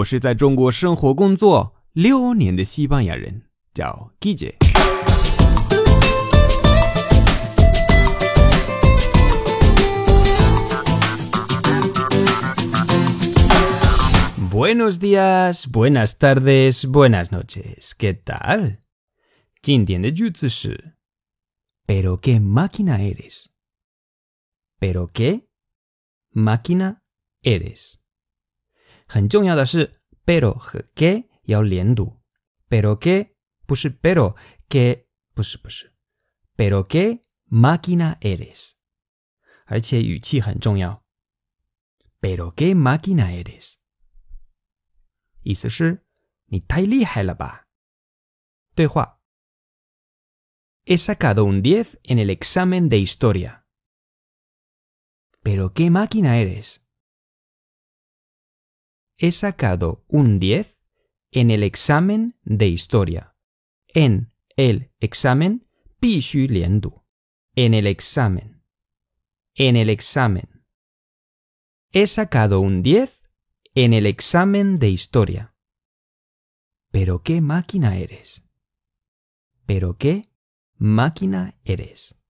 [0.00, 4.10] 我是在中国生活工作六年的西班牙人，叫
[14.50, 17.94] Buenos días, buenas tardes, buenas noches.
[17.96, 18.82] ¿Qué tal?
[19.62, 20.76] shi.
[21.86, 23.50] Pero qué máquina eres.
[24.78, 25.46] Pero qué
[26.32, 27.02] máquina
[27.42, 28.00] eres.
[29.16, 32.20] 很重要的是 pero 和 que 要连读
[32.68, 33.30] ，pero que
[33.66, 34.34] 不是 pero
[34.68, 35.06] que
[36.54, 38.72] pero, que máquina eres，
[39.64, 41.02] 而且语气很重要
[42.20, 43.76] ，pero que máquina eres，
[45.42, 46.04] 意思是
[46.48, 47.68] 你太厉害了吧？
[48.74, 49.22] 对话
[50.84, 53.64] ，he sacado un 10 en el examen de historia.
[55.42, 56.84] Pero que máquina eres。
[59.18, 60.80] he sacado un 10
[61.32, 63.34] en el examen de historia.
[63.94, 65.62] En el examen,
[65.98, 67.02] 必须连读.
[67.54, 68.62] En el examen.
[69.54, 70.64] En el examen.
[71.92, 73.22] He sacado un 10
[73.74, 75.54] en el examen de historia.
[76.90, 78.44] Pero qué máquina eres.
[79.64, 80.22] Pero qué
[80.78, 82.25] máquina eres.